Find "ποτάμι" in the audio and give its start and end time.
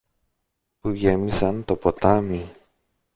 1.75-2.51